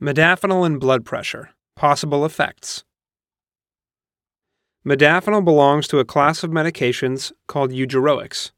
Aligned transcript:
Modafinil 0.00 0.64
and 0.64 0.78
blood 0.78 1.04
pressure. 1.04 1.50
Possible 1.74 2.24
effects. 2.24 2.84
Modafinil 4.86 5.44
belongs 5.44 5.88
to 5.88 5.98
a 5.98 6.04
class 6.04 6.44
of 6.44 6.52
medications 6.52 7.32
called 7.48 7.72
eugeroics 7.72 8.52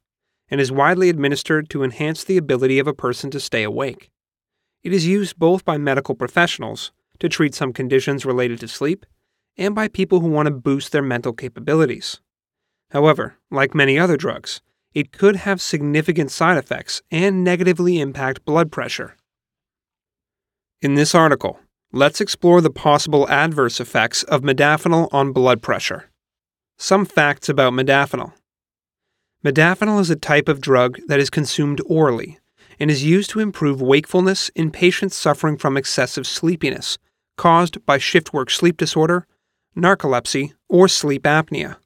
and 0.50 0.60
is 0.60 0.70
widely 0.70 1.08
administered 1.08 1.70
to 1.70 1.82
enhance 1.82 2.24
the 2.24 2.36
ability 2.36 2.78
of 2.78 2.86
a 2.86 2.92
person 2.92 3.30
to 3.30 3.40
stay 3.40 3.62
awake. 3.62 4.10
It 4.82 4.92
is 4.92 5.06
used 5.06 5.38
both 5.38 5.64
by 5.64 5.78
medical 5.78 6.14
professionals 6.14 6.92
to 7.20 7.28
treat 7.30 7.54
some 7.54 7.72
conditions 7.72 8.26
related 8.26 8.60
to 8.60 8.68
sleep 8.68 9.06
and 9.56 9.74
by 9.74 9.88
people 9.88 10.20
who 10.20 10.28
want 10.28 10.44
to 10.44 10.52
boost 10.52 10.92
their 10.92 11.00
mental 11.00 11.32
capabilities. 11.32 12.20
However, 12.90 13.38
like 13.50 13.74
many 13.74 13.98
other 13.98 14.18
drugs, 14.18 14.60
it 14.92 15.10
could 15.10 15.36
have 15.36 15.62
significant 15.62 16.30
side 16.30 16.58
effects 16.58 17.00
and 17.10 17.42
negatively 17.42 17.98
impact 17.98 18.44
blood 18.44 18.70
pressure. 18.70 19.16
In 20.82 20.94
this 20.94 21.14
article, 21.14 21.60
let's 21.92 22.22
explore 22.22 22.62
the 22.62 22.70
possible 22.70 23.28
adverse 23.28 23.80
effects 23.80 24.22
of 24.22 24.40
modafinil 24.40 25.12
on 25.12 25.30
blood 25.30 25.60
pressure. 25.60 26.08
Some 26.78 27.04
facts 27.04 27.50
about 27.50 27.74
modafinil. 27.74 28.32
Modafinil 29.44 30.00
is 30.00 30.08
a 30.08 30.16
type 30.16 30.48
of 30.48 30.62
drug 30.62 30.98
that 31.06 31.20
is 31.20 31.28
consumed 31.28 31.82
orally 31.84 32.38
and 32.78 32.90
is 32.90 33.04
used 33.04 33.28
to 33.28 33.40
improve 33.40 33.82
wakefulness 33.82 34.48
in 34.54 34.70
patients 34.70 35.16
suffering 35.16 35.58
from 35.58 35.76
excessive 35.76 36.26
sleepiness 36.26 36.96
caused 37.36 37.84
by 37.84 37.98
shift 37.98 38.32
work 38.32 38.48
sleep 38.48 38.78
disorder, 38.78 39.26
narcolepsy, 39.76 40.54
or 40.70 40.88
sleep 40.88 41.24
apnea. 41.24 41.76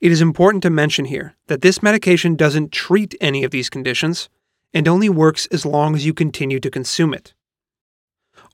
It 0.00 0.10
is 0.10 0.22
important 0.22 0.62
to 0.62 0.70
mention 0.70 1.04
here 1.04 1.34
that 1.48 1.60
this 1.60 1.82
medication 1.82 2.36
doesn't 2.36 2.72
treat 2.72 3.14
any 3.20 3.44
of 3.44 3.50
these 3.50 3.68
conditions 3.68 4.30
and 4.72 4.88
only 4.88 5.10
works 5.10 5.44
as 5.52 5.66
long 5.66 5.94
as 5.94 6.06
you 6.06 6.14
continue 6.14 6.58
to 6.60 6.70
consume 6.70 7.12
it. 7.12 7.34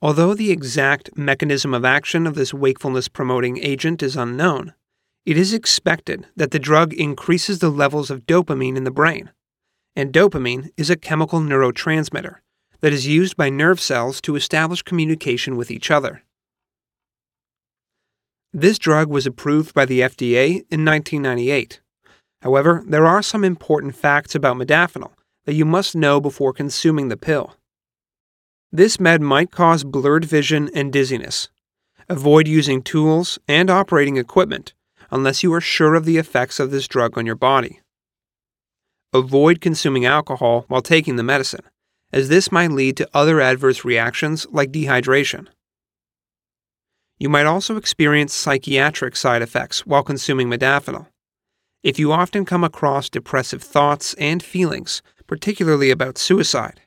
Although 0.03 0.33
the 0.33 0.51
exact 0.51 1.17
mechanism 1.17 1.75
of 1.75 1.85
action 1.85 2.27
of 2.27 2.35
this 2.35 2.55
wakefulness 2.55 3.09
promoting 3.09 3.59
agent 3.59 4.03
is 4.03 4.17
unknown, 4.17 4.73
it 5.27 5.37
is 5.37 5.53
expected 5.53 6.27
that 6.37 6.53
the 6.53 6.59
drug 6.59 6.95
increases 6.95 7.59
the 7.59 7.69
levels 7.69 8.11
of 8.11 8.25
dopamine 8.25 8.77
in 8.77 8.85
the 8.85 8.91
brain. 8.91 9.31
And 9.95 10.13
dopamine 10.13 10.71
is 10.79 10.89
a 10.89 10.97
chemical 10.97 11.41
neurotransmitter 11.41 12.37
that 12.81 12.95
is 12.95 13.07
used 13.07 13.37
by 13.37 13.51
nerve 13.51 13.79
cells 13.79 14.23
to 14.23 14.37
establish 14.37 14.83
communication 14.83 15.57
with 15.57 15.71
each 15.71 15.91
other. 15.91 16.23
This 18.53 18.79
drug 18.79 19.09
was 19.09 19.27
approved 19.27 19.75
by 19.75 19.85
the 19.85 20.01
FDA 20.01 20.65
in 20.71 20.85
1998. 20.85 21.81
However, 22.41 22.83
there 22.87 23.07
are 23.07 23.23
some 23.23 23.45
important 23.45 23.95
facts 23.95 24.35
about 24.35 24.57
modafinil 24.57 25.13
that 25.45 25.55
you 25.55 25.67
must 25.67 25.95
know 25.95 26.21
before 26.21 26.55
consuming 26.55 27.09
the 27.09 27.19
pill. 27.19 27.55
This 28.73 29.01
med 29.01 29.21
might 29.21 29.51
cause 29.51 29.83
blurred 29.83 30.25
vision 30.25 30.71
and 30.75 30.93
dizziness. 30.93 31.49
Avoid 32.09 32.47
using 32.47 32.83
tools 32.83 33.39
and 33.49 33.69
operating 33.69 34.17
equipment 34.17 34.75
unless 35.11 35.43
you 35.43 35.53
are 35.53 35.61
sure 35.61 35.97
of 35.97 36.05
the 36.05 36.19
effects 36.19 36.61
of 36.61 36.71
this 36.71 36.87
drug 36.87 37.19
on 37.19 37.27
your 37.27 37.35
body. 37.35 37.81
Avoid 39.13 39.61
consuming 39.61 40.07
alcohol 40.07 40.67
while 40.69 40.83
taking 40.83 41.17
the 41.17 41.25
medicine, 41.25 41.65
as 42.13 42.29
this 42.29 42.53
might 42.53 42.71
lead 42.71 42.97
to 42.97 43.09
other 43.13 43.41
adverse 43.41 43.85
reactions 43.85 44.47
like 44.53 44.71
dehydration. 44.71 45.49
You 47.19 47.29
might 47.29 47.47
also 47.47 47.77
experience 47.77 48.33
psychiatric 48.33 49.17
side 49.17 49.43
effects 49.43 49.85
while 49.85 50.05
consuming 50.05 50.49
modafinil. 50.49 51.09
If 51.83 51.99
you 51.99 52.13
often 52.13 52.45
come 52.45 52.63
across 52.63 53.11
depressive 53.11 53.63
thoughts 53.63 54.15
and 54.15 54.43
feelings, 54.43 55.03
particularly 55.27 55.91
about 55.91 56.19
suicide, 56.19 56.83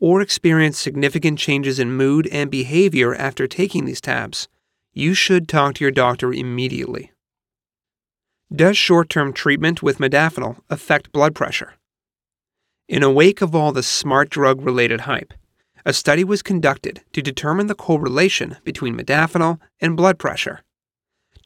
or 0.00 0.20
experience 0.20 0.78
significant 0.78 1.38
changes 1.38 1.78
in 1.78 1.92
mood 1.92 2.28
and 2.32 2.50
behavior 2.50 3.14
after 3.14 3.46
taking 3.46 3.84
these 3.84 4.00
tabs, 4.00 4.48
you 4.92 5.14
should 5.14 5.48
talk 5.48 5.74
to 5.74 5.84
your 5.84 5.90
doctor 5.90 6.32
immediately. 6.32 7.10
Does 8.54 8.76
short 8.76 9.08
term 9.08 9.32
treatment 9.32 9.82
with 9.82 9.98
modafinil 9.98 10.60
affect 10.70 11.12
blood 11.12 11.34
pressure? 11.34 11.74
In 12.88 13.02
a 13.02 13.10
wake 13.10 13.40
of 13.40 13.54
all 13.54 13.72
the 13.72 13.82
smart 13.82 14.30
drug 14.30 14.60
related 14.60 15.02
hype, 15.02 15.32
a 15.86 15.92
study 15.92 16.24
was 16.24 16.42
conducted 16.42 17.02
to 17.12 17.22
determine 17.22 17.66
the 17.66 17.74
correlation 17.74 18.56
between 18.64 18.96
modafinil 18.96 19.58
and 19.80 19.96
blood 19.96 20.18
pressure. 20.18 20.60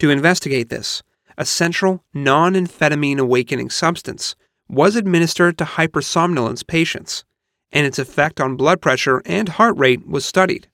To 0.01 0.11
investigate 0.11 0.69
this, 0.69 1.03
a 1.37 1.45
central 1.45 2.05
non 2.13 2.55
amphetamine 2.55 3.19
awakening 3.19 3.71
substance 3.71 4.35
was 4.69 4.97
administered 4.97 5.57
to 5.59 5.65
hypersomnolence 5.65 6.67
patients 6.67 7.25
and 7.73 7.87
its 7.87 7.99
effect 7.99 8.41
on 8.41 8.57
blood 8.57 8.81
pressure 8.81 9.23
and 9.27 9.49
heart 9.51 9.77
rate 9.77 10.07
was 10.07 10.25
studied. 10.25 10.69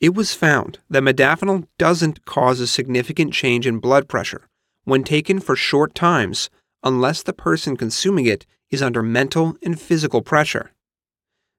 It 0.00 0.14
was 0.14 0.34
found 0.34 0.78
that 0.90 1.02
modafinil 1.02 1.66
doesn't 1.78 2.24
cause 2.24 2.60
a 2.60 2.66
significant 2.66 3.32
change 3.32 3.66
in 3.66 3.78
blood 3.78 4.08
pressure 4.08 4.48
when 4.84 5.04
taken 5.04 5.40
for 5.40 5.56
short 5.56 5.94
times 5.94 6.50
unless 6.82 7.22
the 7.22 7.32
person 7.32 7.76
consuming 7.76 8.26
it 8.26 8.46
is 8.70 8.82
under 8.82 9.02
mental 9.02 9.56
and 9.62 9.80
physical 9.80 10.22
pressure. 10.22 10.72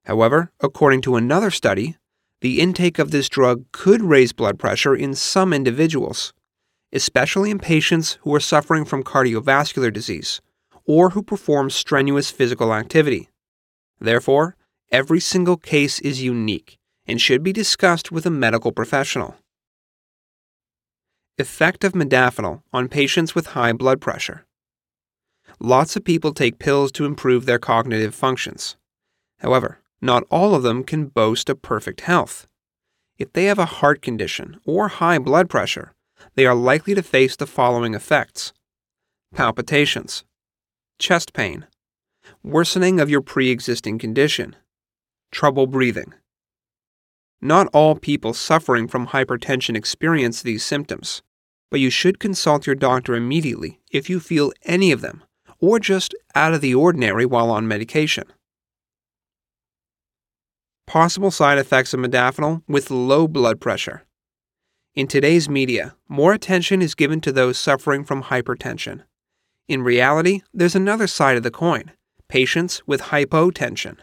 However, 0.05 0.51
according 0.61 1.01
to 1.01 1.15
another 1.15 1.51
study, 1.51 1.97
the 2.41 2.61
intake 2.61 2.99
of 2.99 3.11
this 3.11 3.27
drug 3.27 3.65
could 3.71 4.01
raise 4.01 4.31
blood 4.31 4.59
pressure 4.59 4.95
in 4.95 5.15
some 5.15 5.51
individuals, 5.51 6.33
especially 6.93 7.49
in 7.49 7.59
patients 7.59 8.19
who 8.21 8.33
are 8.35 8.39
suffering 8.39 8.85
from 8.85 9.03
cardiovascular 9.03 9.91
disease 9.91 10.39
or 10.85 11.09
who 11.09 11.23
perform 11.23 11.69
strenuous 11.69 12.31
physical 12.31 12.73
activity. 12.73 13.29
Therefore, 13.99 14.55
every 14.91 15.19
single 15.19 15.57
case 15.57 15.99
is 15.99 16.21
unique 16.21 16.77
and 17.05 17.21
should 17.21 17.43
be 17.43 17.53
discussed 17.53 18.11
with 18.11 18.25
a 18.25 18.31
medical 18.31 18.71
professional. 18.71 19.35
Effect 21.37 21.83
of 21.83 21.93
modafinil 21.93 22.61
on 22.73 22.87
patients 22.87 23.35
with 23.35 23.47
high 23.47 23.73
blood 23.73 24.01
pressure. 24.01 24.45
Lots 25.59 25.95
of 25.95 26.03
people 26.03 26.33
take 26.33 26.59
pills 26.59 26.91
to 26.93 27.05
improve 27.05 27.45
their 27.45 27.59
cognitive 27.59 28.13
functions. 28.13 28.75
However, 29.39 29.79
not 30.01 30.23
all 30.29 30.53
of 30.53 30.63
them 30.63 30.83
can 30.83 31.07
boast 31.07 31.49
of 31.49 31.61
perfect 31.61 32.01
health. 32.01 32.47
If 33.17 33.33
they 33.33 33.45
have 33.45 33.59
a 33.59 33.65
heart 33.65 34.01
condition 34.01 34.59
or 34.65 34.87
high 34.89 35.17
blood 35.17 35.49
pressure, 35.49 35.93
they 36.35 36.45
are 36.45 36.55
likely 36.55 36.93
to 36.93 37.01
face 37.01 37.35
the 37.35 37.47
following 37.47 37.93
effects 37.93 38.53
palpitations, 39.33 40.23
chest 40.99 41.33
pain, 41.33 41.67
worsening 42.43 42.99
of 42.99 43.09
your 43.09 43.21
pre 43.21 43.49
existing 43.49 43.99
condition, 43.99 44.55
trouble 45.31 45.67
breathing. 45.67 46.13
Not 47.41 47.67
all 47.73 47.95
people 47.95 48.33
suffering 48.33 48.87
from 48.87 49.07
hypertension 49.07 49.75
experience 49.75 50.41
these 50.41 50.63
symptoms, 50.63 51.21
but 51.69 51.79
you 51.79 51.89
should 51.89 52.19
consult 52.19 52.65
your 52.65 52.75
doctor 52.75 53.15
immediately 53.15 53.79
if 53.91 54.09
you 54.09 54.19
feel 54.19 54.51
any 54.63 54.91
of 54.91 55.01
them 55.01 55.23
or 55.59 55.79
just 55.79 56.15
out 56.35 56.53
of 56.53 56.61
the 56.61 56.73
ordinary 56.73 57.25
while 57.25 57.49
on 57.51 57.67
medication. 57.67 58.25
Possible 60.85 61.31
side 61.31 61.57
effects 61.57 61.93
of 61.93 61.99
modafinil 61.99 62.63
with 62.67 62.89
low 62.89 63.27
blood 63.27 63.59
pressure. 63.59 64.05
In 64.95 65.07
today's 65.07 65.49
media, 65.49 65.95
more 66.07 66.33
attention 66.33 66.81
is 66.81 66.95
given 66.95 67.21
to 67.21 67.31
those 67.31 67.59
suffering 67.59 68.03
from 68.03 68.23
hypertension. 68.23 69.03
In 69.67 69.83
reality, 69.83 70.41
there's 70.53 70.75
another 70.75 71.07
side 71.07 71.37
of 71.37 71.43
the 71.43 71.51
coin 71.51 71.91
patients 72.29 72.81
with 72.85 73.01
hypotension. 73.03 73.97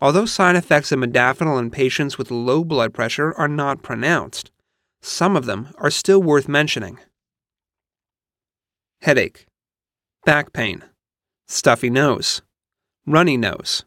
Although 0.00 0.26
side 0.26 0.56
effects 0.56 0.92
of 0.92 0.98
modafinil 0.98 1.58
in 1.58 1.70
patients 1.70 2.18
with 2.18 2.30
low 2.30 2.64
blood 2.64 2.92
pressure 2.92 3.32
are 3.34 3.48
not 3.48 3.82
pronounced, 3.82 4.50
some 5.02 5.36
of 5.36 5.46
them 5.46 5.68
are 5.78 5.90
still 5.90 6.22
worth 6.22 6.48
mentioning. 6.48 6.98
Headache, 9.02 9.46
back 10.24 10.52
pain, 10.52 10.82
stuffy 11.46 11.90
nose, 11.90 12.42
runny 13.06 13.36
nose, 13.36 13.84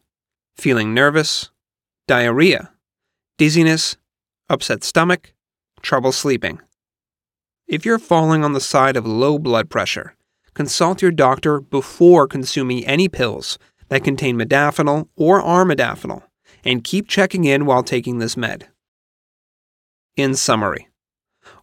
feeling 0.56 0.94
nervous, 0.94 1.50
diarrhea, 2.06 2.72
dizziness, 3.36 3.96
upset 4.48 4.84
stomach, 4.84 5.34
trouble 5.82 6.12
sleeping. 6.12 6.60
If 7.66 7.84
you're 7.84 7.98
falling 7.98 8.44
on 8.44 8.54
the 8.54 8.60
side 8.60 8.96
of 8.96 9.06
low 9.06 9.38
blood 9.38 9.68
pressure, 9.68 10.14
consult 10.58 11.00
your 11.00 11.12
doctor 11.12 11.60
before 11.60 12.26
consuming 12.26 12.84
any 12.84 13.08
pills 13.08 13.60
that 13.90 14.02
contain 14.02 14.36
modafinil 14.36 15.06
or 15.14 15.40
armodafinil, 15.40 16.24
and 16.64 16.82
keep 16.82 17.06
checking 17.06 17.44
in 17.44 17.64
while 17.64 17.84
taking 17.84 18.18
this 18.18 18.36
med. 18.36 18.66
In 20.16 20.34
summary, 20.34 20.88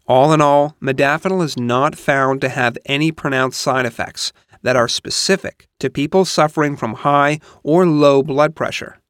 all 0.08 0.32
in 0.32 0.40
all, 0.40 0.78
modafinil 0.82 1.44
is 1.44 1.58
not 1.58 1.98
found 1.98 2.40
to 2.40 2.48
have 2.48 2.78
any 2.86 3.12
pronounced 3.12 3.60
side 3.60 3.86
effects 3.86 4.32
that 4.62 4.78
are 4.78 4.88
specific 4.88 5.68
to 5.82 5.90
people 5.90 6.24
suffering 6.24 6.78
from 6.78 6.94
high 6.94 7.42
or 7.64 7.86
low 7.86 8.24
blood 8.24 8.56
pressure. 8.56 9.02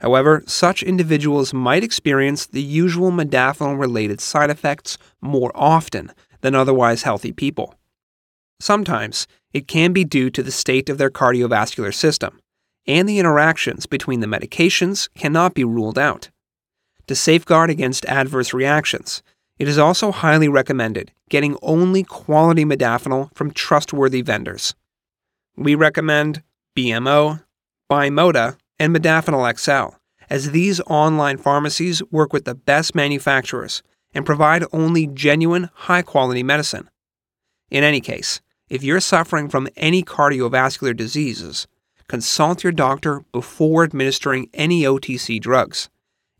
However, 0.00 0.42
such 0.48 0.82
individuals 0.82 1.54
might 1.54 1.84
experience 1.84 2.44
the 2.44 2.60
usual 2.60 3.12
modafinil 3.12 3.78
related 3.78 4.20
side 4.20 4.50
effects 4.50 4.98
more 5.20 5.52
often 5.54 6.10
than 6.40 6.56
otherwise 6.56 7.04
healthy 7.04 7.30
people. 7.30 7.77
Sometimes 8.60 9.26
it 9.52 9.68
can 9.68 9.92
be 9.92 10.04
due 10.04 10.30
to 10.30 10.42
the 10.42 10.50
state 10.50 10.88
of 10.88 10.98
their 10.98 11.10
cardiovascular 11.10 11.94
system, 11.94 12.40
and 12.86 13.08
the 13.08 13.18
interactions 13.18 13.86
between 13.86 14.20
the 14.20 14.26
medications 14.26 15.08
cannot 15.14 15.54
be 15.54 15.64
ruled 15.64 15.98
out. 15.98 16.30
To 17.06 17.14
safeguard 17.14 17.70
against 17.70 18.04
adverse 18.06 18.52
reactions, 18.52 19.22
it 19.58 19.68
is 19.68 19.78
also 19.78 20.12
highly 20.12 20.48
recommended 20.48 21.12
getting 21.30 21.56
only 21.62 22.02
quality 22.02 22.64
modafinil 22.64 23.34
from 23.34 23.50
trustworthy 23.50 24.22
vendors. 24.22 24.74
We 25.56 25.74
recommend 25.74 26.42
BMO, 26.76 27.42
Bimota, 27.90 28.56
and 28.78 28.94
Modafinil 28.94 29.58
XL, 29.58 29.96
as 30.30 30.50
these 30.50 30.80
online 30.82 31.38
pharmacies 31.38 32.02
work 32.10 32.32
with 32.32 32.44
the 32.44 32.54
best 32.54 32.94
manufacturers 32.94 33.82
and 34.14 34.24
provide 34.24 34.64
only 34.72 35.06
genuine, 35.06 35.70
high 35.74 36.02
quality 36.02 36.42
medicine. 36.42 36.88
In 37.70 37.84
any 37.84 38.00
case, 38.00 38.40
if 38.68 38.82
you're 38.82 39.00
suffering 39.00 39.48
from 39.48 39.68
any 39.76 40.02
cardiovascular 40.02 40.96
diseases, 40.96 41.66
consult 42.06 42.62
your 42.62 42.72
doctor 42.72 43.24
before 43.32 43.84
administering 43.84 44.48
any 44.52 44.82
OTC 44.82 45.40
drugs. 45.40 45.88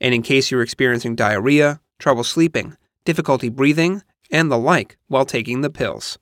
And 0.00 0.14
in 0.14 0.22
case 0.22 0.50
you're 0.50 0.62
experiencing 0.62 1.16
diarrhea, 1.16 1.80
trouble 1.98 2.24
sleeping, 2.24 2.76
difficulty 3.04 3.48
breathing, 3.48 4.02
and 4.30 4.50
the 4.50 4.58
like 4.58 4.98
while 5.08 5.24
taking 5.24 5.62
the 5.62 5.70
pills. 5.70 6.18